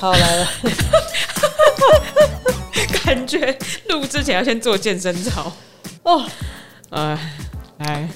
[0.00, 0.48] 好来了，
[3.04, 3.54] 感觉
[3.90, 5.52] 录之前要先做健身操
[6.04, 6.24] 哦。
[6.88, 7.20] 呃，
[7.80, 8.08] 来，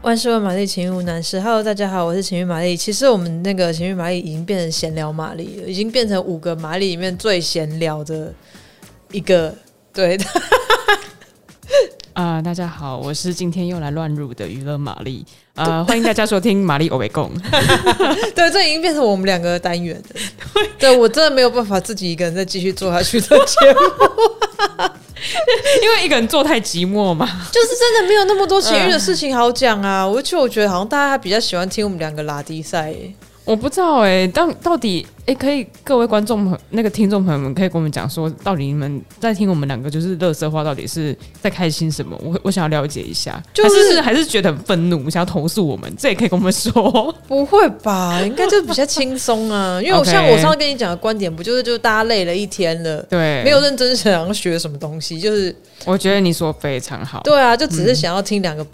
[0.00, 1.38] 万事问玛丽，情欲无难事。
[1.38, 2.74] Hello，大家好，我是情欲玛丽。
[2.74, 8.32] 其实我们那个情欲玛丽已经变成闲聊玛丽了，已经变成五个玛丽里面最闲聊的
[9.12, 9.54] 一个。
[9.92, 10.24] 对的。
[12.18, 15.24] 啊、呃，大家好，我是今天又来乱入的娱乐玛丽。
[15.54, 17.30] 呃，欢迎大家收听玛丽欧维贡。
[18.34, 20.62] 对，这已经变成我们两个的单元了。
[20.80, 23.80] 对，我真的没有办法自己一个人再继续做下去的节目，
[25.80, 27.24] 因为一个人做太寂寞嘛。
[27.52, 30.04] 就是真的没有那么多情欲的事情好讲啊。
[30.04, 32.92] 而且我觉得好像大家还比较喜欢听我们两个拉低赛。
[33.48, 42.14] 我不知道哎、欸，到到底哎、欸，可以各位观众朋那个听众朋友们，可以跟我们讲说，到底你们在听我们两个就是乐色话，到底是在开心什么？
[42.22, 47.10] 我我想要了解一下，就是、还是还是觉得很愤怒，想要投诉我们，这也可以跟我们说。
[47.26, 48.20] 不会吧？
[48.20, 58.66] 应该就比较轻松啊， 因为我像我上次跟你讲的观点，不就是就是大家累了一天了，对，没有认真想要学什么东西，就是我觉得你说非常好，对啊，就只是想要听两个。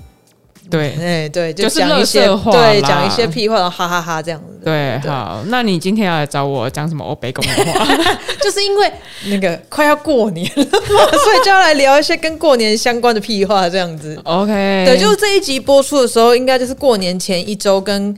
[0.70, 4.60] 对，哎，对，就讲一些话，对，讲一些屁话，然后哈哈哈这样子。
[4.64, 7.86] 对，好，那你今天要来找我讲什么欧北共的话？
[8.40, 8.92] 就是因为
[9.26, 10.78] 那个快要过年了嘛，
[11.24, 14.18] 所以就要来聊一些跟过年相关的屁话，这样子。
[14.24, 18.16] OK，对，就是这一集播出的时候，应该就是过年前一周跟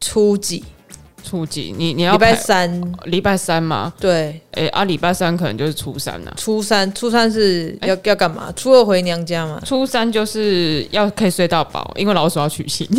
[0.00, 0.64] 初几。
[1.32, 1.74] 初几？
[1.74, 2.92] 你你要礼拜三？
[3.04, 3.90] 礼拜三吗？
[3.98, 4.38] 对。
[4.50, 6.34] 哎、欸、啊，礼拜三可能就是初三了、啊。
[6.36, 8.52] 初三，初三是要、欸、要干嘛？
[8.54, 9.58] 初二回娘家嘛。
[9.64, 12.86] 初三就是要可以睡到饱，因为老鼠要娶亲。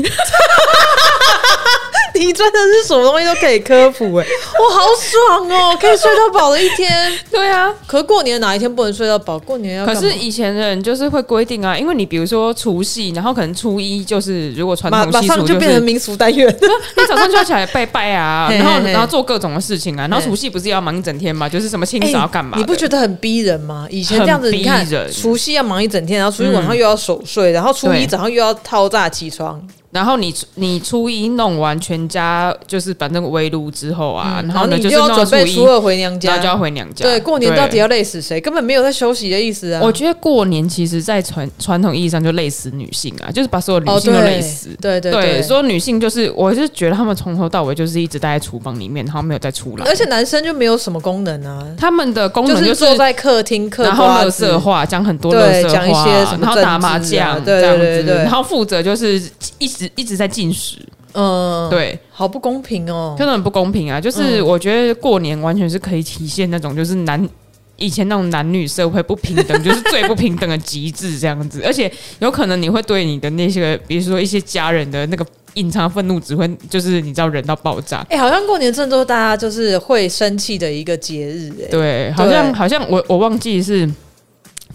[2.25, 4.29] 你真的是什么东西都可以科普哎、欸，
[4.59, 7.11] 我好爽哦、喔，可以睡到饱的一天。
[7.29, 9.37] 对啊，可是过年哪一天不能睡到饱？
[9.39, 9.85] 过年要。
[9.85, 16.47] 可是以前的人就是会规定啊，因为你比如说除夕，然后可能初一就是如果传统习俗、就是，马上就变成民俗单元。
[16.97, 21.49] 你早上就要起来拜拜啊， 然后然后做各种的事情啊，然后除夕不是要忙一整天嘛？
[21.49, 22.59] 就是什么清扫要干嘛、欸？
[22.59, 23.87] 你不觉得很逼人吗？
[23.89, 29.61] 以前这样子，你看除夕要忙一整天，然后初一晚上又要守岁，然后初一早上又要套炸起床。
[29.93, 37.05] 然后你你初一弄完全家就是反正围炉之后啊，嗯、然后呢你就要准备初二回娘家，就要回娘家。
[37.05, 38.41] 对，过年到底要累死谁？
[38.41, 39.81] 根本没有在休息的意思啊！
[39.83, 44.69] 我觉得过年其实，在传传统意义上就累死女性啊，就是把所有女性都累死。
[44.69, 49.85] 哦、对对对，对，所有女性就是，我是觉得他们从头到尾就是一直待在厨房里面，然后没有再出来。
[49.85, 56.07] 而且男生就没有什么功能啊，他们的功能就是，就是坐在客厅嗑然后乐色话，讲很多乐色话，
[56.41, 59.21] 然后打麻将，对对对对，然后负责就是
[59.59, 60.77] 一直一直在进食。
[61.15, 64.01] 嗯，对，好不公平哦，真的很不公平啊！
[64.01, 67.29] 就是我觉得过年完全是可以体现那种，就是男
[67.75, 71.61] 以前那种男女社会不平等，就是最不平等的极致这样子。
[71.65, 75.23] 而且有可能你会对你的那些，比如说一些家人的那个
[75.53, 77.97] 隐藏愤怒，只会就是你知道忍到爆炸。
[78.09, 83.87] 哎、欸，好像过年真的都大家就是会生气的一个节日、欸，哎，对，好像好像我我忘记是。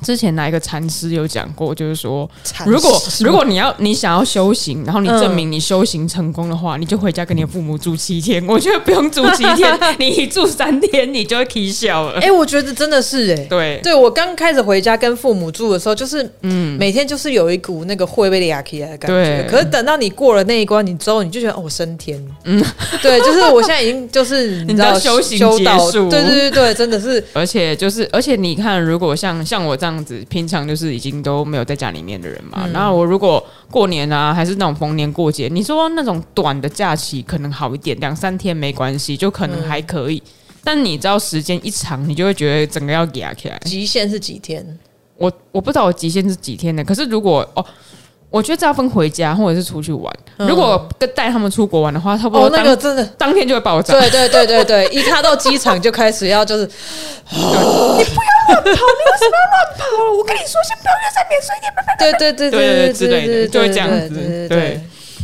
[0.02, 2.28] 之前哪一个禅师有讲过，就是说，
[2.64, 8.44] 如果如果你要你想要修行，然后你证明你修行成功的话，嗯、你就回家跟你的父母住七天。
[8.46, 12.14] 我觉得不用住七天， 你一住三天你就会起笑了。
[12.20, 19.46] 哎、欸，我觉得真的是哎、欸，对对，我刚开始回家跟父母住的时候，就是嗯，每天就是有一股那个会被压起来的感觉。
[19.50, 22.24] 可是等到你过了那一关，你之后你就觉得哦，升天。
[22.44, 22.64] 嗯，
[23.02, 27.22] 对，就是我现在已经就是你知道，修行结束，对对对对，真的是。
[27.32, 29.87] 而且就是而且你看，如果像像我这样。
[29.88, 32.68] 这样子，平常就是已经都没有在家里面的人嘛。
[32.72, 40.22] 然后我如果过年啊，还是那种逢年过节，你说那种短的假期可能好一点，两三天没关系，就可能还可以。
[40.62, 43.58] 但你知道时间一长，你就会觉得整个要压起来。
[43.64, 44.78] 极限是几天？
[45.16, 46.84] 我我不知道我极限是几天的？
[46.84, 47.64] 可是如果哦。
[48.30, 50.14] 我觉得这要分回家或者是出去玩。
[50.36, 53.98] 嗯、如果跟带他们出国玩的话，差不多、哦、那个真的当天就会爆炸。
[53.98, 56.70] 对对对对对，一踏到机场就开始要就是，
[57.32, 60.12] 你不要乱跑，你为什么要乱跑？
[60.18, 61.96] 我跟你说，先不要约三点，睡一点，拜拜。
[61.98, 64.48] 对对对对对之类的，就会这样子。
[64.48, 64.80] 对。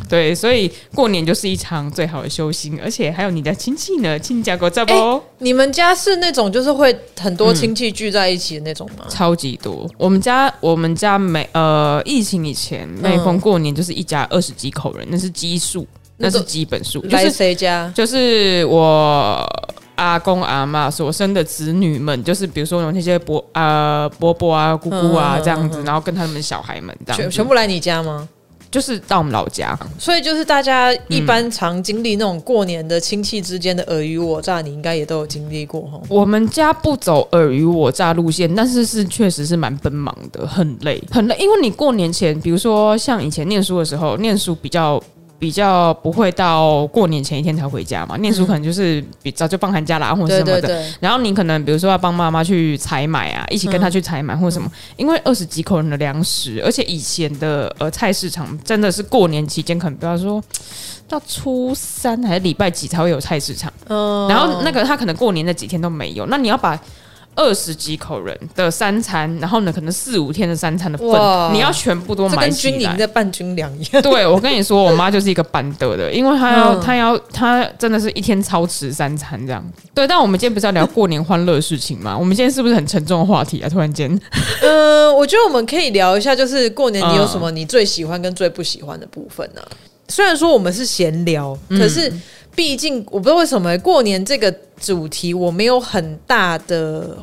[0.06, 9.06] 对，所以过年就是一场最好的修行，而且还有你的亲戚呢，亲家国在不、你们家是那种就是会很多亲戚聚在一起的那种吗？
[9.08, 9.90] 超级多。
[9.96, 15.87] 我们家我们家每呃疫情以前每逢过年就是一家二十几口人，那是基数，
[16.19, 17.02] 那是基本数。
[17.08, 17.90] 来谁家？
[17.94, 19.43] 就是我
[19.96, 28.29] 阿公阿妈所生的子女们，就是比如说有那些伯啊伯伯啊、姑姑啊这样子，然后跟他们小孩们这样全全部来你家吗？
[28.70, 36.00] 就是到我们老家，所以就是大家一般常经历那种过年的亲戚之间的尔虞我诈，你应该也都有经历过哈。
[36.08, 41.37] 我们家不走尔虞我诈路线，但是是确实是蛮奔忙的，很累，很累。
[41.38, 45.00] 因为你过年前，比如说像以前念书的时候，念书比较
[45.38, 50.84] 比较不会到过年前一天才回家嘛，念书可能就是比早就放寒假啦，或者什么的。
[51.00, 60.42] 然后你可能比如说要帮妈妈去采买啊，一起跟她去采买或者什么，因为二十几口人的粮食，而且以前的呃菜市场真的是过年期间，可能比方说
[61.08, 66.78] 到初三还是礼拜几才会有菜市场，嗯，然后那个他可能过年那几天都没有，那你要把。
[67.36, 71.08] 二十几口人的三餐，然后呢，可能四五天的三餐的份，
[71.52, 74.02] 你要全部都买跟军营在办军粮一样。
[74.02, 79.64] 对，我跟你说，我妈就是一个板德的，因为她要，她要，她真的是一天操持三餐这样。
[79.92, 82.16] 对，但我们今天不是要聊过年欢乐的事情吗？
[82.16, 83.69] 我们今天是不是很沉重的话题啊？
[83.69, 84.08] 突然间，
[84.62, 89.62] 呃，我觉得我们可以聊一下，就是过年你有什么你最喜欢跟最不喜欢的部分呢？
[90.08, 92.12] 虽然说我们是闲聊，可是。
[92.54, 97.16] 毕竟我不知道为什么过年这个主题我没有很大的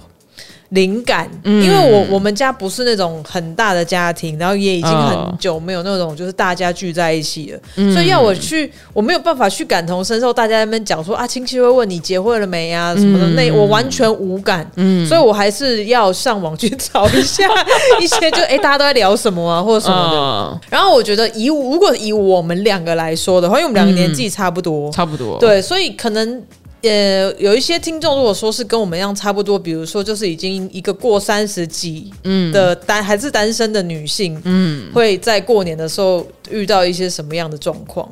[0.71, 1.63] 灵感，嗯。
[1.63, 10.33] 因为我我们家不是那种很大的家庭，然后也已经很久没有那种就是大家聚在一起了，所以要我去，我没有办法去感同身受。
[10.33, 12.95] 大家在那边讲说啊，亲戚会问你结婚了没啊？
[12.95, 15.07] 什么的，那我完全无感，嗯。
[15.07, 17.47] 所以我还是要上网去找一下
[17.99, 20.61] 一些就哎大家都在聊什么啊或者什么的。
[20.69, 26.41] 然后我觉得以如果以我们两个来说的话，因为我们两个年纪差不多，差不多，对，所以可能。
[26.83, 32.11] 呃，有一些听众如果说是跟我们一样差不多，比如说就是已经一个过三十几
[32.51, 38.09] 的单、嗯、还是单身的女性，嗯，会在过年的时候遇到一些什么样的状况？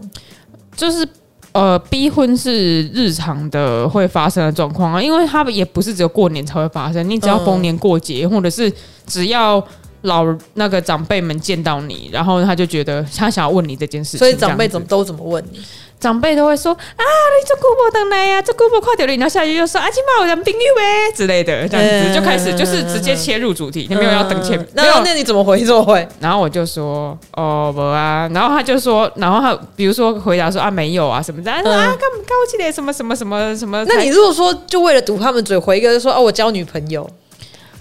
[0.75, 1.07] 就是
[1.51, 8.71] 呃，逼婚是日常的会发生的状况啊，因为他们也不是只有过年才会发生，你只要逢年过节，嗯、或者是
[9.07, 9.61] 只要
[10.03, 10.23] 老
[10.53, 15.59] 那个长辈们见到你，然后他就觉得他想要问你这件事情，所以长辈怎么都怎么问你？
[15.99, 25.59] 长辈都会说啊，你这姑婆等来呀，这姑婆快点了，然后下去就说啊，起码有人朋友呗之类的，这样子就开始就是直接切入主题，你没有要等钱，没有，那你怎么回？
[25.65, 26.07] 怎么回？
[26.19, 33.83] 然后我就说哦不啊，然后他就说，然后他比如说回答说啊没有啊什么的，啊干嘛搞起来什么什么什么什么？
[33.85, 37.09] 那你如果说就为了堵他们嘴，回一个说哦我交女朋友。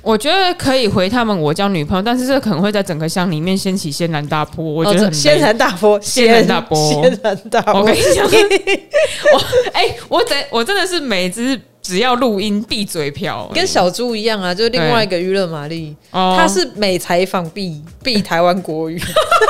[0.03, 4.65] 我觉得可以回他们，我交女朋友，但是这可能会在整个乡里面掀起轩然大波。
[4.65, 7.81] 我觉得很轩然大波，轩然大波，轩然大波。
[7.81, 8.25] 我跟你讲，
[9.33, 9.39] 我
[9.73, 11.61] 哎、欸，我真我真的是每只。
[11.89, 19.01] 只要录音闭嘴瓢，跟小猪一样啊，就是另外一个娱乐玛丽，她是每采访必必台湾国语，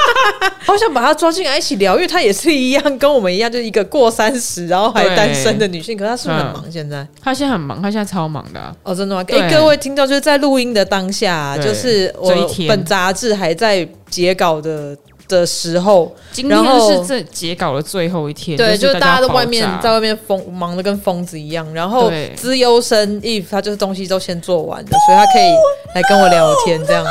[0.65, 6.65] 好想把她抓进来一起聊，因为他也是一样，跟我们一样，就是一个过三十然后还单身的女性，可是他是不是很忙？
[6.71, 7.05] 现在？
[7.21, 9.25] 她现在很忙，她现在超忙的哦，真的吗？
[9.31, 12.33] 哎，各位听到就是在录音的当下，就是我
[12.69, 14.97] 本杂志还在截稿的。
[15.29, 21.73] 的时候，今天是这截稿的最后一天，对，就是大家在外面在外面疯忙的跟疯子一样。
[21.75, 25.53] 然后资优生 Eve 他就是东西都先做完的，所以他可以
[25.95, 26.85] 来跟我聊天。
[26.87, 27.05] 这样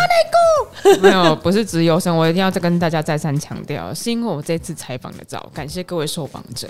[1.02, 6.68] 没有，不是资优生，我一定要再跟大家再三强调，是因为我这次采访的早，感谢各位受访者。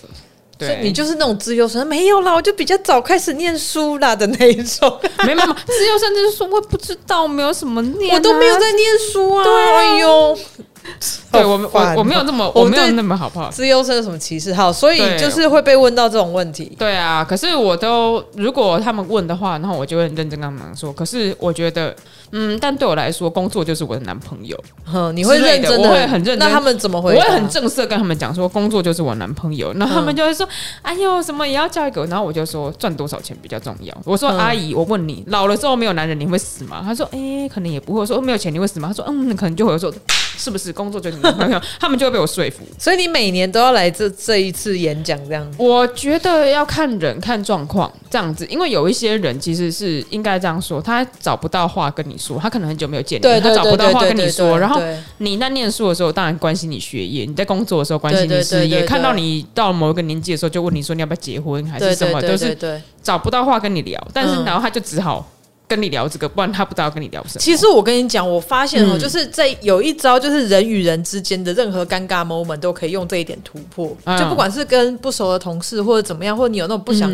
[0.58, 5.00] 对，你就是那种资优生，没有啦，我就比较早开始念书啦的那一种。
[5.24, 8.84] 没没没，资优生就是说我不知道，没有什么念，我都没有在念
[9.14, 9.44] 书啊。
[9.44, 10.40] 对，哎呦。
[11.32, 13.50] 对我们，我我没有那么，我没有那么好不好？
[13.50, 14.54] 资优生有什么歧视？
[14.54, 16.76] 好，所以就是会被问到这种问题。
[16.78, 20.92] 对啊，可是我都如果他们问的话，然后我就会很认真跟他们说。
[20.94, 21.96] 可是我觉得，
[22.32, 24.58] 嗯，但对我来说，工作就是我的男朋友。
[24.86, 26.40] 哼，你会认真的，我会很认真。
[26.40, 27.14] 那他们怎么会？
[27.14, 29.74] 我会很正式跟他们讲说，工作就是我男朋友。
[29.74, 30.48] 然后他们就会说
[30.82, 39.94] ：“哎呦，什么也要交一个。”然后我就说：“赚多少钱比较重要。”我说：“阿姨，我问你，老了之后没有男人，你会死吗？”他说：“哎，可能也不会。”我说：“没有钱你会死吗？”他说：“嗯，可能就会说。”
[40.38, 41.60] 是不是工作就是你男朋友？
[41.80, 42.64] 他们就会被我说服。
[42.80, 45.46] 所以你每年都要来这这一次演讲这样？
[45.58, 54.58] 我觉得要看人看状况这样子，因为有一些人其实是应该这样说，他找不到话跟你说，他可能很久没有见你，他找不到话跟你说。
[54.60, 54.82] 然后
[55.18, 58.84] 你在念书的时候，当然关心你学业；你在工作的时候，关心你事业。
[58.84, 62.58] 看到你到某一个年纪的时候，就问你说你要不要结婚还是什么，都是
[63.02, 64.02] 找不到话跟你聊。
[64.14, 65.28] 但是然后他就只好。
[65.68, 67.40] 跟你聊这个，不然他不知道跟你聊什么。
[67.40, 73.96] 其实我跟你讲，我发现哦，就是在有一招，就是人与人之间的任何尴尬 moment 都可以用这一点突破。
[74.18, 77.12] 就不管是跟不熟的同事或者怎么样，或者你有那种不想，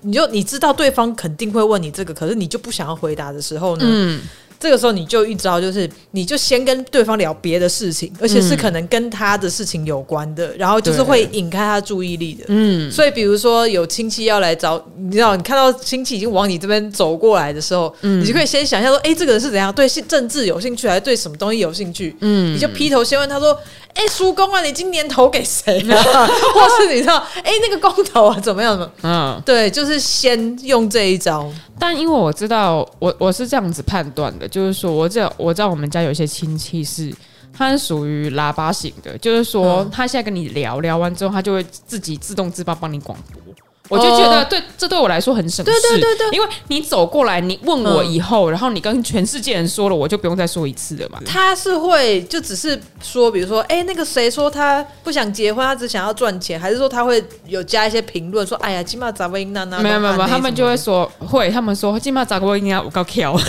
[0.00, 4.20] 你就你知道对方肯定会问你这个，可是你就不想要回答的时候呢？
[4.62, 12.44] 这个时候你就一招，就是你就先跟对方聊别的事情，而且是可能跟他的事情有关的，然后就是会引开他注意力的。
[12.46, 22.14] 嗯，所以比如说有亲戚要来找，你知道，你看到亲戚已经往你这边走过来的时候，嗯，你就可以先想象说，哎，这个人是怎样，对政治有兴趣，还是对什么东西有兴趣？
[22.20, 23.58] 嗯，你就劈头先问他说，
[23.94, 25.96] 哎，叔公啊，你今年投给谁啊？
[26.54, 28.90] 或是你知道，哎，那个公投啊，怎么样的？
[29.02, 31.50] 嗯，对，就是先用这一招。
[31.78, 34.48] 但因为我知道，我我是这样子判断的。
[34.48, 37.12] 就是说，我知道我知道我们家有一些亲戚是
[37.56, 43.54] 他是属于喇叭型的，就是说他现在跟你聊聊完之后，他就会自己自动自发帮你广播。
[43.92, 45.70] 我就觉得对，对这对我来说很省事。
[45.70, 51.18] 对对对对，因为你走过来，你问我以后，嗯、然后你跟全世界人说了，我就不用再说一次了嘛。
[51.26, 59.78] 他是会就只是说，比如说，哎，那个谁说他不想结婚，他只想要赚钱，还是说他会有加一些评论说，哎呀，金马扎维娜娜。
[59.80, 63.32] 没有没有没有，他们就会说会，他们说金马扎维娜我高挑。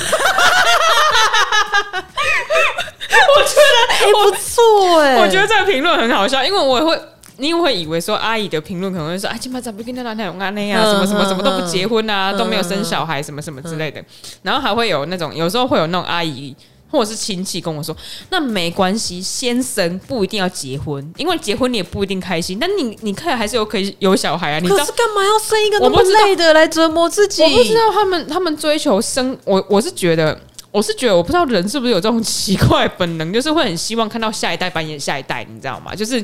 [3.35, 6.99] 我觉得哎不错哎，我觉得这个评论很好笑，因为我也会。
[7.37, 14.03] 你又会以为说阿姨的评论可能会说啊，今麦怎么跟那男朋友安那样，什么什么什么都不结婚啊，都没有生小孩，什么什么之类的。
[14.43, 16.55] 然后还会有那种有时候会有那种阿姨
[16.91, 17.95] 或者是亲戚跟我说，
[18.29, 22.59] 那没关系，先生不一定要结婚，因为结婚你也不一定开心。
[22.59, 27.41] 但你你看还是有可以有小孩啊，你知道可是干嘛要生一个那么累的来折磨自己？
[27.41, 30.39] 我不知道他们他们追求生，我我是觉得。
[30.73, 35.93] 我是觉得，我不知道人是不是有这种奇怪本能，就是会很希望看到下一代扮演下一代，你知道吗？
[35.93, 36.19] 就是，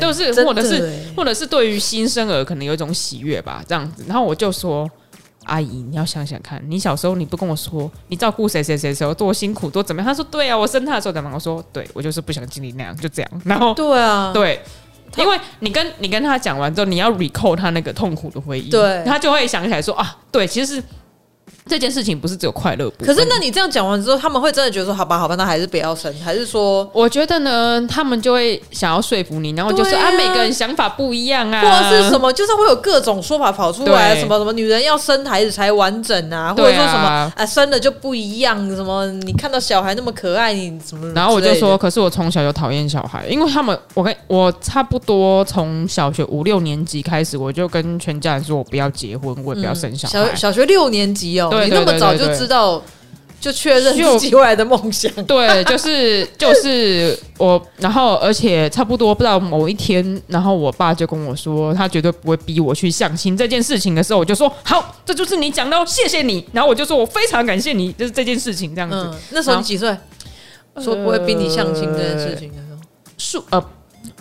[0.00, 4.04] 都是或者是或者是对于新生儿可能有一种喜悦吧，这样子。
[4.06, 4.88] 然后我就说，
[5.46, 10.06] 阿姨，你要想想看，你小时候你不跟我说你照顾谁谁谁的时候多辛苦多怎么样？
[10.06, 11.34] 他说对啊，我生他的时候怎么样？
[11.34, 13.42] 我说对，我就是不想经历那样，就这样。
[13.44, 14.62] 然后对啊，对，
[15.16, 20.82] 因为你跟你跟他讲完之后，你要 recall 他那个痛苦的回忆，对，他就会想起来说啊，对，其实是。
[21.66, 22.90] 这件事情不是只有快乐。
[23.04, 41.10] 可是，那你这样讲完之后，他们会真的觉得说，好吧，好吧，那还是不要生，还是说，我觉得呢，他们就会想要说服你，然后就说啊，啊，每个人想法不一样啊，或者是什么，就是会有各种说法跑出来，什么什么女人要生孩子才完整啊，或者说什么啊，生了就不一样，什么你看到小孩那么可爱，你什么？
[41.12, 50.12] 然后我就说，可是我从小就讨厌小孩，因为他们，我跟我差不多从小学五六年级开始，我就跟全家人说我不要结婚，我也不要生小孩。
[50.12, 51.50] 小小学六年级哦。
[51.52, 52.82] 对，你那么早就知道，
[53.40, 55.10] 就确认自己未来的梦想。
[55.24, 66.46] 对，就是就是我，然后而且差不多不知道某一天，然后我爸就跟我说，他绝对不会逼我去相亲这件事情的时候，我就说好，这就是你讲到，谢谢你。
[66.52, 68.96] 然后我就说我非常感谢你，就是这件事情这样子。
[68.96, 69.96] 嗯、那时候你几岁？
[70.80, 72.78] 说不会逼你相亲这件事情的时候，
[73.18, 73.62] 数呃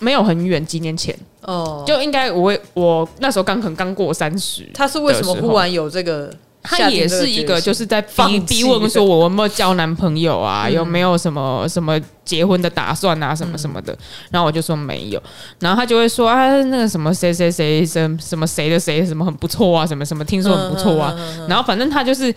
[0.02, 4.70] 没有很远，几年前哦，就应该我我那时候刚可能刚过三十。
[4.74, 6.30] 他是为什么忽然有这个？
[6.64, 10.70] 他也是一个，就是在逼逼问说，我有没有交男朋友啊？
[10.70, 13.36] 有没有什么什么结婚的打算啊？
[13.36, 13.98] 什么什么的。
[14.30, 15.22] 然后我就说没有。
[15.60, 19.86] 然后他就会说啊，那个什么谁谁谁什什么谁的谁什么很不错啊？
[19.86, 21.16] 什么什么听说很不错啊？
[21.48, 22.34] 然后反正他就是。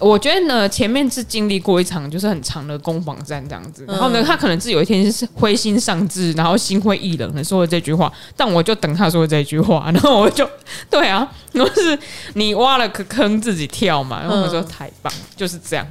[0.00, 10.48] 我觉得呢，前面是经历过一场就是很长的攻防战这样子，然后呢，他可能是有一天是灰心丧志，然后心灰意冷的说了这句话，但我就等他说这句话，然后我就
[10.90, 11.98] 对啊， 然后是
[12.34, 15.86] 你挖了个坑自己跳嘛，然后我说太棒，就是这样，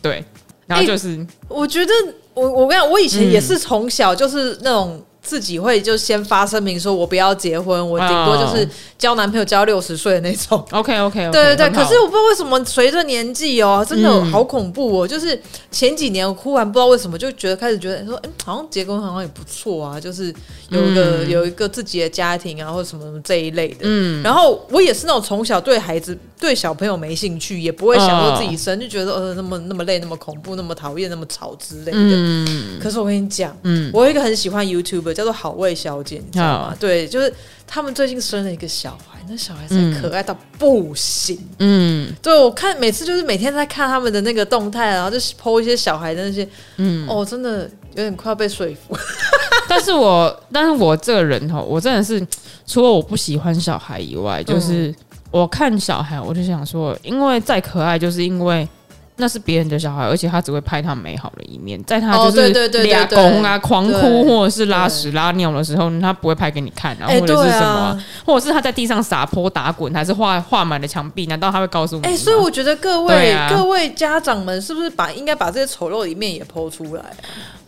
[0.00, 0.24] 对，
[0.66, 1.92] 然后就是，欸、我觉得
[2.34, 5.02] 我我跟你讲，我以前也是从小就是那种。
[5.22, 10.58] 自己会就先发声明说，我不要结婚，我顶多就是交男朋友交六十岁的那种。
[10.72, 11.70] OK OK，对对对。
[11.70, 15.06] 可是我不知道为什么随着年纪哦，真的好恐怖哦。
[15.06, 20.34] 就是前几年我忽然不知道为什么就觉得开始觉得说，哎，好像结婚好像也不错啊，就是
[20.70, 23.82] 有一个有一个自己的家庭啊，或者什么什么这一类的。
[23.82, 24.22] 嗯。
[24.24, 31.98] 然后我也是那种从小对孩子对小朋友没兴趣，也不会想过自己生，就觉得呃那么那么累，那么恐怖，那么讨厌，那么吵之类的。
[31.98, 32.80] 嗯。
[32.82, 34.66] 可是我跟你讲，嗯，我有一个很喜欢
[35.12, 36.78] 叫做好味小姐，你知道吗？Oh.
[36.78, 37.32] 对，就是
[37.66, 41.38] 他们最近生了一个小孩，那小孩真可爱到不行。
[41.58, 48.96] 嗯，对，我看每次就是每天在看他们的那个动态，然后就 po 一些小孩的那些，嗯，哦，真的有点快要被说服。
[49.68, 52.24] 但是我，但是我这个人哈，我真的是
[52.66, 54.94] 除了我不喜欢小孩以外，就是
[55.30, 58.68] 我看小孩，我就想说，因为再可爱，就是因为。
[59.16, 62.48] 那是别人的小孩，而且他只会拍他美好的一面，在他就是
[62.82, 72.02] 俩公啊狂哭或者是拉屎拉尿的时候，他不会拍给你看啊，或者是什么，或者是他在地上撒泼打滚，还是画画满了墙壁，难道他会告诉你？
[72.02, 77.12] 哎，所以我觉得各位各位家长们是不是把应该把这些丑陋一面也 po 出来啊？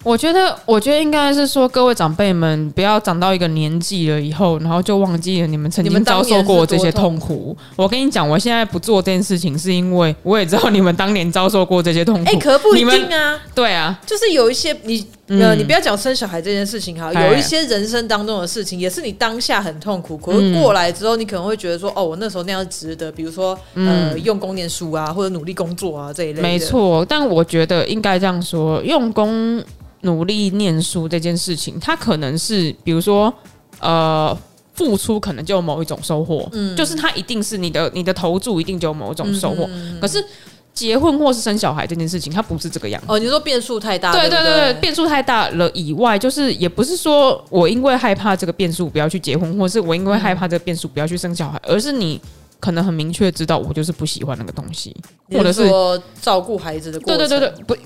[0.04, 7.56] 我觉得，我觉得应该是说，各位长辈们不要长到一个年纪了以后，然后就忘记了你们曾经遭受过这些痛苦。
[7.74, 12.30] 我跟你讲，我现在不做这件事情，是因为我也知道你们当年遭受过这些痛苦。
[12.30, 13.40] 哎、欸，可不一定啊。
[13.54, 23.10] 对啊，就是有一些你呃，你不要讲生小孩这件事情哈，有一些人生当中的事情，也是你当下很痛苦，可是过来之后，你可能会觉得说，哦，我那时候那样值得。
[23.10, 26.42] 比如说，呃，用功念书啊，或者努力工作啊这一类的。
[26.42, 29.62] 没错，但我觉得应该这样说，用功。
[30.04, 33.32] 努力念书这件事情，它可能是比如说，
[33.80, 34.36] 呃，
[34.72, 39.68] 付出可能就有某一种收获，嗯，就是它一定是你的你的投注一定就有某一种收获。
[39.70, 40.24] 嗯、可是
[40.72, 43.06] 结婚或是生小孩这件事情，它不是这个样子。
[43.08, 44.12] 哦，你说变数太大？
[44.12, 52.20] 对对对对，变数太大了以外，就是也不是说我因为害怕这个变数不要去结婚，或是我因为害怕这个变数不要去生小孩，而是你
[52.58, 54.94] 可能很明确知道我就是不喜欢那个东西，
[55.30, 57.18] 或者是说照顾孩子的过程。
[57.18, 57.76] 对对对对，不。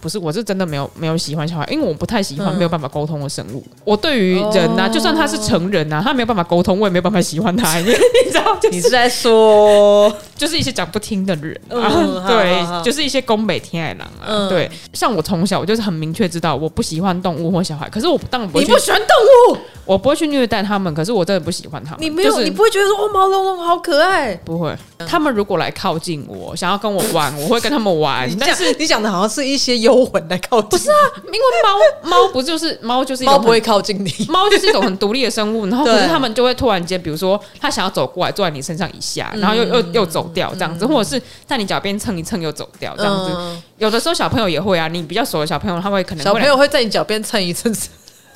[0.00, 3.62] 不是，我是真的没有没有喜欢小孩，因为我不太喜欢没有办法沟通的生物。
[3.66, 7.78] 嗯、我对于人呐、就算他是成人呐、啊，他没有办法沟通，我也没有办法喜欢他。
[7.80, 7.86] 你
[8.30, 14.70] 知道，就是、你是在说，就是一些讲不听的人啊，嗯、对，好好好就是一些宫北天爱郎啊，嗯、对。
[14.92, 18.64] 像我从小我就是很明确知道我不喜欢动物或小孩，可是我当然不会。
[18.64, 21.98] 你不喜欢动物，我不会去虐待他们，可是我真的不喜欢他们。
[22.00, 24.34] 你没有，就是、你不会觉得说哦，毛茸茸好可爱？
[24.44, 24.76] 不会。
[25.06, 28.30] 他们如果来靠近我，想要跟我玩，我会跟他们玩。
[28.38, 30.70] 但是你讲的好像是一些幽魂来靠近。
[30.70, 43.62] 不是啊，因为猫 猫不就是猫就是猫不会靠近你， 猫就是一种很独立的生物，然后可是他们就会突然间，比如说他想要走过来坐在你身上一下，然后又又又走掉这样子，或者是在你脚边蹭一蹭又走掉这样子。
[43.78, 47.74] 有的时候小朋友也会啊，你比较熟的小朋友他会可能小朋友会在你脚边蹭一蹭。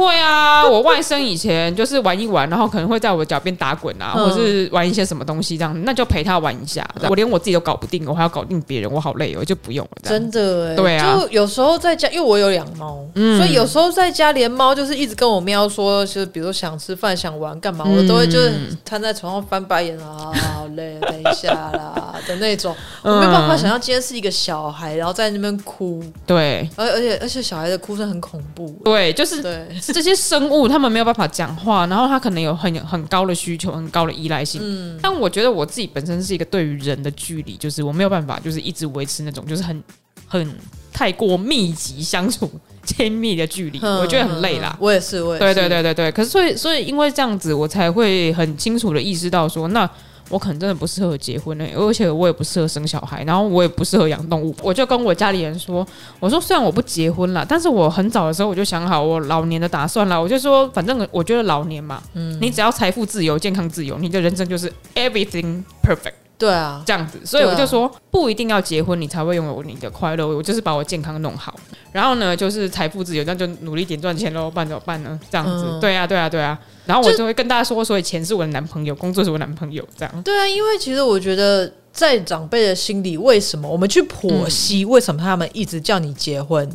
[0.00, 6.86] 会啊，我外甥以前就是玩一玩，然后可能会在我脚边打滚啊，嗯、或者是玩一些什么东西这样，那就陪他玩一下。
[7.08, 9.90] 我连我自己都搞不定，我还要搞定别人，我好累哦，就不用了。
[10.02, 18.52] 真的哎，对啊，就有时候在家，因为我有养猫，嗯、所以有时候在家连猫就是一直跟我喵说，就是比如说想吃饭、想玩干嘛，我都会就是
[18.84, 29.66] 瘫在床上翻白眼啊，好累，等一下啦的那种， 我没有办法想象今天是一个小孩，然后在那边哭，对，而而且而且小孩的哭声很恐怖，对，就是对。
[29.92, 34.60] 这些生物他们没有办法讲话，然后他可能有很很高的需求，很高的依赖性。
[34.62, 39.82] 嗯，但我觉得我自己本身是一个对于人的距离，就是我没有办法，就是一直维持那种就是很
[40.26, 40.54] 很
[40.92, 42.50] 太过密集相处、
[42.84, 44.76] 亲密的距离，嗯、我觉得很累啦。
[44.80, 45.44] 我也是，我也是。
[45.44, 46.12] 对对对对对。
[46.12, 49.88] 可是所以所以因为这样子，我才会很清楚的意识到说那。
[50.30, 54.54] 我可能真的不适合结婚呢，而且我也不适合生小孩，然后我也不适合养动物。
[54.62, 55.86] 我就跟我家里人说
[56.18, 60.20] ：“我说虽然我不结婚了，但是我很早的时候我就想好我老年的打算了。
[60.20, 66.19] 我就说，反正我觉得老年嘛，嗯，你只要财富自由、健康自由，你的人生就是 everything perfect。
[66.40, 67.20] 对啊，这样子。
[67.22, 70.26] 所以我就说，不一定要结婚，你才会拥有你的快乐。
[70.26, 71.54] 我就是把我健康弄好，
[71.92, 75.20] 然后呢，就是财富自由，那就努力点赚钱喽，不然怎么办呢？
[75.30, 75.78] 这样子。
[75.82, 80.22] 对啊，对啊，对啊。”然后我就会跟大家说，所以钱是我的男朋友，工作是我男朋友，这样。
[80.22, 86.66] 对啊，因为其实我觉得，在长辈的心里，为什么我们去剖析，为什么他们一直叫你结婚？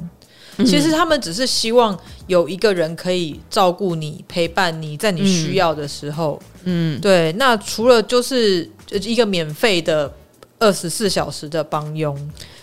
[0.57, 6.41] 嗯、其实他们只是希望有一个人可以照顾你、陪伴你在你需要的时候。
[6.63, 7.33] 嗯，对。
[7.33, 10.11] 那除了就是一个免费的
[10.59, 12.17] 二十四小时的帮佣，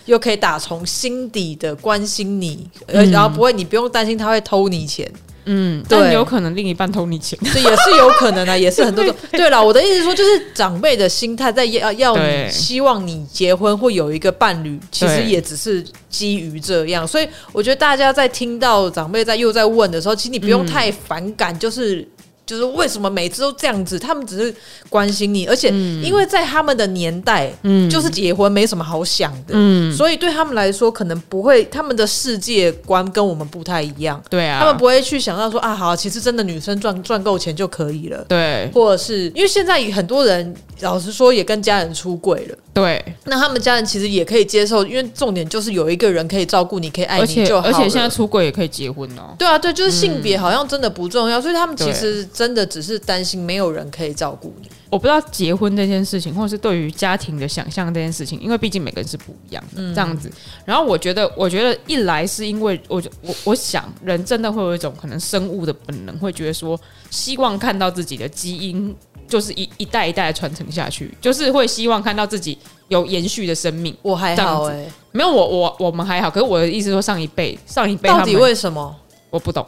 [0.05, 5.11] 又可以打从心底的关心你，嗯、然后不会，你不用担心他会偷你钱。
[5.45, 9.13] 嗯，对有可能另一半偷你钱， 这也是有可能的， 也是很多种。
[9.33, 17.05] 对了，我的意思说，就是长辈的心态在要要你希望你结婚或有一个伴侣，其实也只是基于这样。
[17.05, 22.07] 所以我觉得大家在听到长辈在又在问的时候，其实你不用太反感，就是。
[22.53, 23.97] 就是为什么每次都这样子？
[23.97, 24.53] 他们只是
[24.89, 25.69] 关心你，而且
[26.03, 52.27] 因为在他们的年代，嗯，就是结婚没什么好想的，嗯，所以对他们来说，可能不会，他们的世界观跟我们不太一样，对啊，他们不会去想到说啊，好，其实真的女生赚赚够钱就可以了，对，或者是因为现在很多人老实说也跟家人出轨了，对，那他们家人其实也可以接受，因为重点就是有一个人可以照顾你，可以爱你就好，而且现在出轨也可以结婚哦，对啊，对，就是性别好像真的不重要，所以他们其实。
[52.33, 54.69] 真的只是担心没有人可以照顾你。
[54.89, 60.31] 我不知道结婚这件事情，或者是对于家庭的想象这件事情，因为毕竟每个人是不一样的，嗯、这样子。
[60.65, 66.79] 然后我觉得，我觉得一来是因为我我我想人真的会有一种可能生物的本能，会觉得说
[67.09, 68.95] 希望看到自己的基因
[69.27, 72.55] 就是一一代一代传承下去，就是会希望看到自己
[72.89, 73.95] 有延续的生命。
[74.03, 78.95] 我还好哎、欸，没有我我我们还好，可是我的意思说上一辈上一辈到底为什么？
[79.31, 79.65] 我不懂。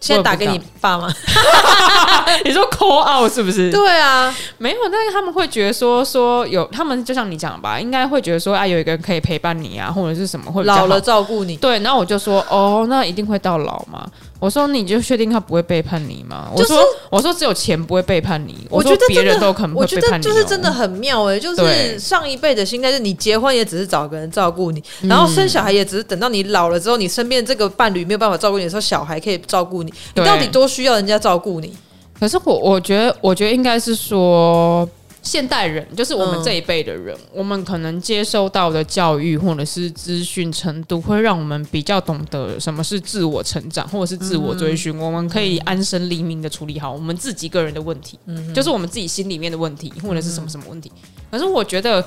[0.00, 1.12] 现在打给你爸吗？
[2.44, 3.70] 你说 call out 是不是？
[3.70, 11.56] 对啊，没有，但是他们会觉得说说有，他们就像你讲吧，应该会觉得说啊，有一个人可以陪伴你啊，或者是什么会老了照顾你。
[11.56, 14.06] 对，然后我就说哦，那一定会到老吗？
[14.38, 16.50] 我说你就确定他不会背叛你吗？
[16.56, 18.66] 就是、我说我说只有钱不会背叛你。
[18.68, 20.26] 我觉得别人都可能会背叛你。
[20.26, 29.92] 我觉得就是真的很妙哎、欸，就是上一辈的心态是，你结婚也只是找个人照顾你，然后生小孩也只是等到你老了之后，你身边这个伴侣没有办法照顾你的时候，小孩可以照顾你。
[30.14, 31.72] 你到底多需要人家照顾你？
[32.20, 34.88] 可是我我觉得，我觉得应该是说。
[35.26, 44.96] 现代人就是我们这一辈的人，嗯、我们可能接收到的教育或者是资讯程度，会让我们比较懂得什么是自我成长，或者是自我追寻。
[44.96, 50.92] 嗯、我们可以安身立命的处理好我们自己个人的问题，嗯、就是我们自己心里面的问题，或者是什么什么问题。
[50.94, 52.04] 嗯、可是我觉得，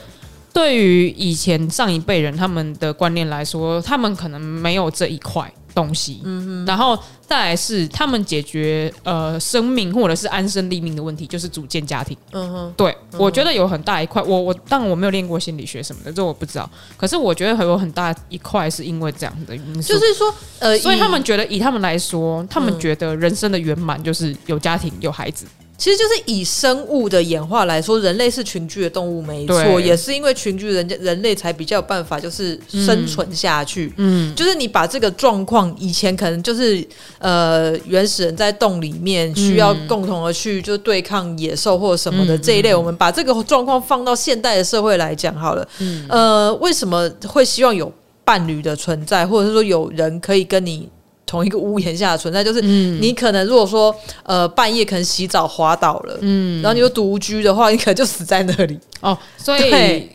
[0.54, 6.22] 对于以前上一辈人他们的观念来说，他们可能没有这一块东西。
[6.66, 12.18] 然后再来是他们解决呃生命或者是安身立命的问题，就是组建家庭。
[12.32, 16.70] 嗯哼，对，嗯、我觉得有很大一块，我我当然我没有练过心理学什么的，这我不知道。
[16.98, 25.46] 可是我觉得还有很大一块是因为这样的因素，就是说呃，所以他们觉得以他们来说，他们觉得人生的圆满就是有家庭有孩子。
[25.80, 33.94] 其实就是以生物的演化来说，人类是群居的动物，没错，也是因为群居，人家人类才比较有办法，就是生存下去。
[33.96, 36.86] 嗯，就是你把这个状况，以前可能就是
[37.20, 45.66] 呃原始人在洞里面需要共同的去就对抗野兽或者什么的这一类，我们把这个状况放到现代的社会来讲好了。
[45.80, 47.90] 嗯，呃，为什么会希望有
[48.26, 50.90] 伴侣的存在，或者是说有人可以跟你？
[51.30, 58.80] 同一个屋檐下的存在，就是你可能如果说呃半夜可能洗澡滑倒了，嗯，然后你又独居的话，你可能就死在那里。
[59.02, 59.16] 哦。
[59.38, 60.10] 所以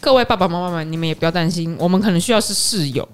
[0.00, 3.06] 各位爸爸妈妈们，你们也不要担心，我们可能需要是室友，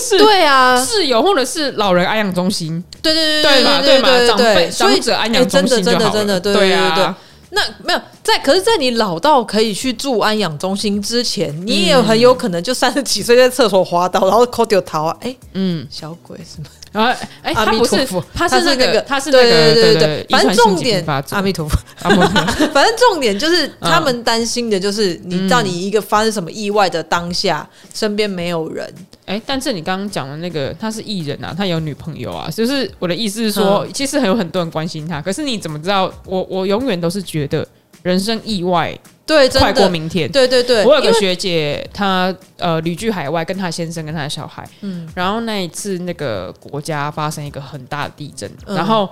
[0.00, 7.16] 是， 对啊，室友或者是老人安养中心，对对对对对对对，长辈长者安养中心真的真的真的，对啊。
[7.50, 15.16] 那没有在，可是，在你老到可以去住安养中心之前，你也很有可能就三十几岁在厕所滑倒，然后抠掉头啊！
[15.20, 16.58] 哎，嗯，小鬼是
[16.96, 17.04] 吗？
[17.10, 28.92] 啊，哎，他不是，他是那个，他是那个，对对对对，反正重点，阿弥陀佛，阿弥陀佛 反正重点就是他们担心的就是你，到你一个发生什么意外的当下，身边没有人。
[29.26, 36.12] 哎，但是你刚刚讲的那个，他是艺人啊，他有女朋友啊，就是我的意思是说，其实还有很多人关心他，可是你怎么知道？
[36.24, 37.66] 我我永远都是觉得
[38.06, 38.96] 人生意外。
[39.26, 40.30] 对，快过明天。
[40.30, 49.10] 对对对，我有个学姐，她呃旅居海外，跟她先生跟她的小孩，嗯，然后那一次那个国家发生一个很大的地震，嗯、然后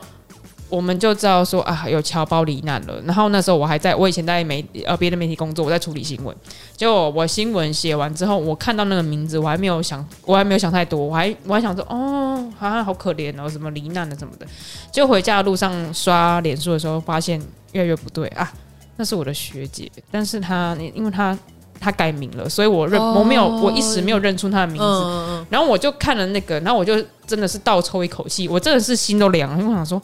[0.68, 3.02] 我们就知道说啊有侨胞罹难了。
[3.04, 6.33] 然后那时候我还在我以前在媒呃别的媒体工作，我在处理新闻。
[6.76, 14.46] 结果我新闻写完之后，我看到那个名字，我还没有想，我还没有想太多，我还我还想说哦，好像好可怜哦，什么罹难的什么的。
[14.92, 18.52] 就回家的路上刷脸书的时候，发现越来越不对啊。
[18.96, 21.37] 那是我的学姐，但是她因为她
[21.80, 24.83] 她改名了，所以我认、oh, 我没有我一时没有认出她的名字。
[24.83, 30.00] Uh, 然后我就看了那个，然后我就真的是倒抽一口气，我真的是心都凉了，因为我想说，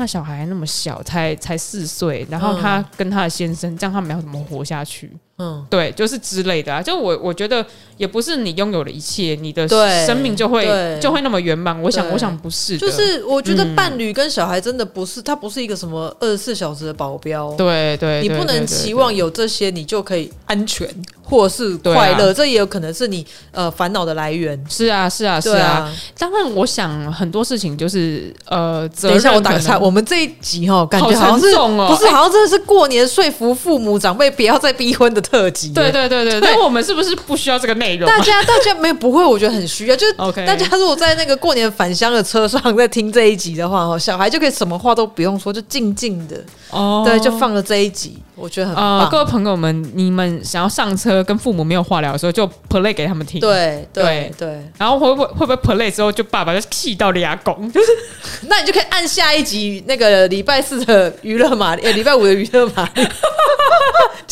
[0.00, 5.12] 那小孩那么小，才才四岁，然后他跟他的先生，这样他们要怎么活下去？
[5.36, 6.80] 嗯，对，就是之类的啊。
[6.80, 7.64] 就我我觉得
[7.98, 9.68] 也不是你拥有了一切，你的
[10.06, 10.66] 生命就会
[11.02, 11.78] 就会那么圆满。
[11.82, 12.78] 我想，我想不是。
[12.78, 17.52] 就是我觉得伴侣跟小孩真的不是，他不是一个什么二十四小时的保镖。
[17.56, 20.88] 对对，你不能期望有这些，你就可以安全
[21.30, 22.34] 或是快乐。
[22.34, 24.62] 这也有可能是你呃烦恼的来源。
[24.68, 25.90] 是啊，是啊，是啊。
[26.18, 35.20] 当然，我想很多事情就是呃，等一下我打个岔，我们这一集哈，感觉好像是不是好像真的是过年说服父母长辈不要再逼婚的。
[35.30, 38.08] 特辑对对对对，那我们是不是不需要这个内容？
[38.08, 39.94] 大家大家没有不会，我觉得很需要。
[39.94, 49.08] 就是 OK，大家如果在那个过年返乡的车上在听这一集的话，哦，小孩就可以什么话都不用说，就静静的哦，对，就放了这一集，我觉得很棒。
[49.10, 53.40] 各位朋友们，你们想要上车跟父母没有话聊的时候，就 play 给他们听。
[53.40, 57.86] 对对对，然后会不会会不会 play 之后，就爸爸就气到牙拱，就 是
[58.48, 63.06] 那你就可以按下一集那个礼拜四的娱乐马，呃，礼拜五的娱乐玛丽，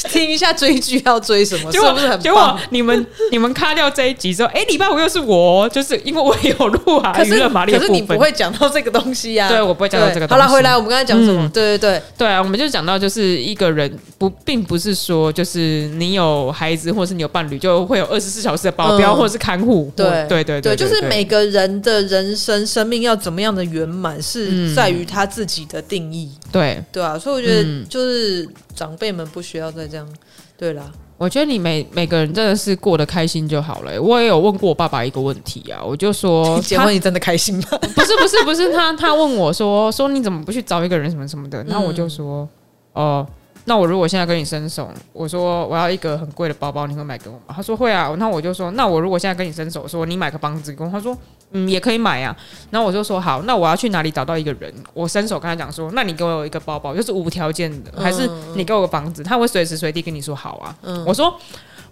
[0.08, 0.78] 听一下追。
[0.78, 1.72] 剧要追什么？
[1.72, 2.20] 是不是很？
[2.20, 7.12] 结果你们 你们卡掉这一集之后，哎，礼拜五又是我，就是因为我有录啊。
[7.12, 9.48] 可是可是你不会讲到这个东西呀？
[9.48, 10.40] 对，我不会讲到这个东西。
[10.40, 11.48] 好了，回来我们刚才讲什么？
[11.52, 19.92] 对对对对啊，我们就讲到就是一个人不，并不是说就是你有孩子或是你有伴侣就会有二十四小时的保镖或者是看护。
[19.96, 26.30] 对对对对，就是每个人的人生生命要怎么样的圆满，是在于他自己的定义。
[26.52, 30.08] 对对啊，所以我觉得就是长辈们不需要再这样。
[30.56, 30.90] 对啦。
[31.16, 34.00] 我觉得你每每个人真的是过得开心就好了。
[34.00, 37.64] 我也有问过我爸爸一个问题啊，我就说 结婚你真的开心吗？
[37.80, 42.48] 不是不是不是，他他问我说说你怎么不去找一个人什么什么的，然后我就说
[42.92, 43.26] 哦。
[43.26, 43.26] 呃
[43.68, 47.54] 那我如果现在跟你伸手，我说我要一个很贵的包包，你会买给我吗？
[47.54, 48.12] 他说会啊。
[48.18, 51.16] 那我就说，那我如果现在跟你伸手，说你买个房子给我，他说
[51.50, 52.34] 嗯也可以买啊。
[52.70, 54.72] 然后我就说好，那我要去哪里找到一个人？
[54.94, 58.26] 我伸手跟他讲说，那你给我一个包包，就是无条件的，还是
[58.56, 59.22] 你给我个房子？
[59.22, 60.74] 他会随时随地跟你说好啊。
[61.06, 61.38] 我说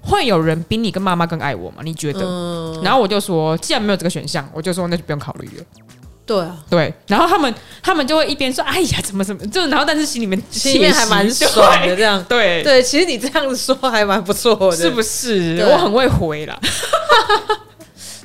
[0.00, 1.82] 会有人比你跟妈妈更爱我吗？
[1.84, 2.80] 你觉得？
[2.82, 5.64] 然后我就说，既然没有这个选项，我就说那就不用考虑了。
[6.26, 12.64] 对啊，对，然后他们他们就会一边说，哎呀，怎么怎么，就然后但是心里面心里面还蛮爽的这样，对。
[12.64, 15.64] 对，其实你这样子说还蛮不错的，是不是？
[15.70, 16.58] 我很会回啦。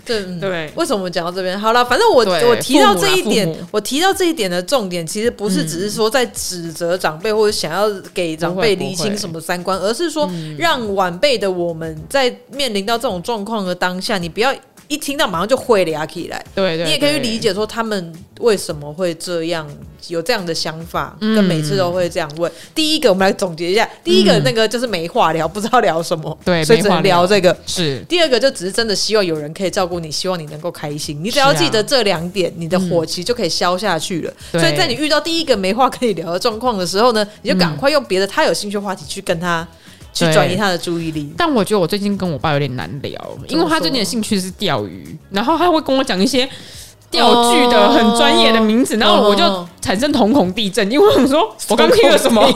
[0.03, 1.57] 对对，为什么我们讲到这边？
[1.57, 14.51] 好了，反正我我提到这一点，我提到这一点的重点，其实不是只是说在指责长辈或者想要给长辈厘清什么三观，而是说让晚辈的我们在面临到这种状况的当下，你不要。
[14.91, 19.65] 一听到马上就会了起来，对，对对，你也可以去理解说他们为什么会这样
[20.09, 22.51] 有这样的想法，嗯、跟每次都会这样问。
[22.75, 27.55] 第一个，我们来总结一下，第一个那个就是没话聊，不知道聊什么，对，所以只能聊这个。
[27.65, 31.17] 是，第二个就只是真的希望有人可以照顾你，希望你能够开心。
[31.23, 34.33] 你只要记得这两点，你的火气就可以消下去了。
[34.51, 39.65] 嗯、所以在你遇到第一个没话可以聊的状况的时候呢，你就赶快用别的他有兴趣的话题去跟他。
[40.13, 46.47] 去转移他的注意力，但我觉得我最近跟我爸有点难聊，因为他最近的兴趣是钓鱼，然后他会跟我讲一些
[47.09, 52.41] 钓具的很专业的名字，然后我就产生瞳孔地震，因为我说 我刚听了什么？
[52.41, 52.51] 我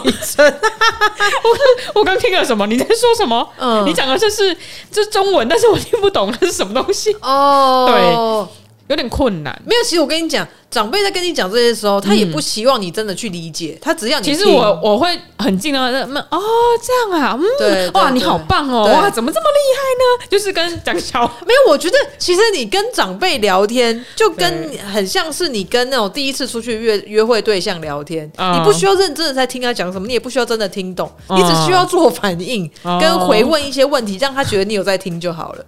[1.99, 2.65] 我刚听了什么？
[2.67, 3.47] 你在说什么？
[3.57, 4.55] 嗯，你讲的这是
[4.91, 8.65] 这是中文，但是我听不懂那是什么东西哦，对。
[8.87, 9.81] 有点困难，没有。
[9.81, 14.25] 其实我跟你讲，长辈在跟你讲这些时候，他也不希望你真的去理解，嗯、他只要你。
[14.25, 16.41] 其实我我会很尽量的问哦，
[16.83, 20.27] 这样啊，嗯，哇，你好棒哦，哇，怎么这么厉害呢？
[20.29, 21.71] 就是跟讲笑，没有。
[21.71, 35.65] 我觉得其实你跟长辈聊天，就跟很像是你跟那种第一次出去约约会对象聊天，嗯、你不需要认真的在听他讲什么，你也不需要真的听懂，嗯、你只需要做反应，嗯、跟回问一些问题，让他觉得你有在听就好了。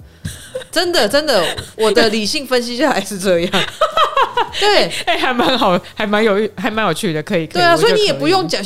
[0.70, 1.46] 真的，真的，
[1.78, 3.52] 我的理性分析下来是这样。
[4.60, 7.46] 对，哎、欸，还蛮好，还蛮有，还蛮有趣的，可以。
[7.48, 8.62] 对啊，所以你也不用讲，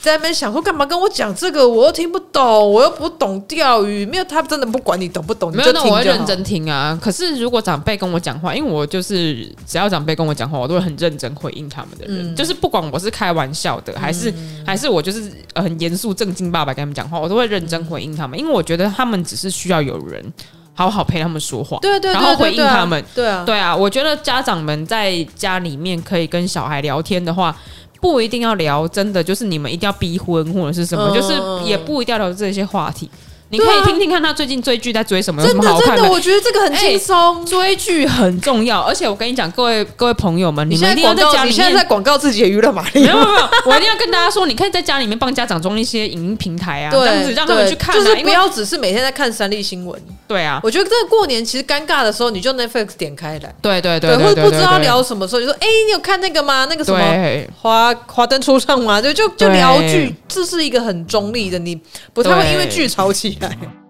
[0.00, 6.98] 在那边想说干嘛跟我讲这个，我又听不懂，我又不懂钓鱼，没有，他真的不管你懂不懂，没有，那我会认真听啊。
[7.02, 20.32] 可是如果长辈跟我讲话，因为我就是只要长辈跟我讲话，我都会很认真回应他们的人，嗯、就是不管我是开玩笑的，还是、嗯、还是我就是很严肃正经爸爸跟他们讲话，我都会认真回应他们，因为我觉得他们只是需要有人。
[20.74, 23.76] 好好陪他们说话，对对，然后回应他们，对啊，对啊。
[23.76, 27.54] 我觉得家长们在家里面可以跟小孩聊天的话，
[28.00, 33.10] 不一定要聊真的，就是你们一定要逼婚或者是什么，就是也不一定要聊这些话题。
[33.52, 35.96] 你可以听听看他最近追剧在追什么，有什么好看的？
[35.96, 37.44] 真的，我觉得这个很轻松。
[37.44, 41.52] 追剧很重要，而且我跟你讲，各位各位朋友们，你们一定要在家里面。
[41.52, 43.02] 现在在广告自己的娱乐玛丽。
[43.02, 47.94] 没有没有，我一定要跟大家说，你可以在家里面帮家长装一些影音平台啊，这样子让他们去看。
[47.94, 50.00] 就是不要只是每天在看三立新闻。
[50.26, 53.54] 对啊，我觉得这个过年其实尴尬的时候，你就 Netflix 点开来。
[53.60, 56.66] 对对对，或者不知道聊什么时候，就说：“哎，你有看那个吗？
[56.70, 61.78] 那个什么华华灯初上吗？”就就就聊剧，这是一个很中立的，你
[62.14, 63.58] 不太会因为剧吵起来。